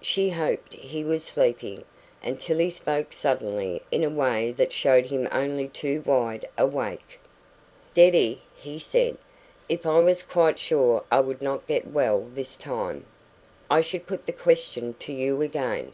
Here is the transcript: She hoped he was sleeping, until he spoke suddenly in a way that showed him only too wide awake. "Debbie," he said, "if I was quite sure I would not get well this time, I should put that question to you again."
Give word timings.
She 0.00 0.30
hoped 0.30 0.74
he 0.74 1.04
was 1.04 1.22
sleeping, 1.22 1.84
until 2.20 2.58
he 2.58 2.68
spoke 2.68 3.12
suddenly 3.12 3.80
in 3.92 4.02
a 4.02 4.10
way 4.10 4.50
that 4.50 4.72
showed 4.72 5.06
him 5.06 5.28
only 5.30 5.68
too 5.68 6.00
wide 6.04 6.48
awake. 6.58 7.20
"Debbie," 7.94 8.42
he 8.56 8.80
said, 8.80 9.18
"if 9.68 9.86
I 9.86 10.00
was 10.00 10.24
quite 10.24 10.58
sure 10.58 11.04
I 11.12 11.20
would 11.20 11.42
not 11.42 11.68
get 11.68 11.86
well 11.86 12.26
this 12.34 12.56
time, 12.56 13.06
I 13.70 13.80
should 13.82 14.04
put 14.08 14.26
that 14.26 14.38
question 14.40 14.94
to 14.94 15.12
you 15.12 15.42
again." 15.42 15.92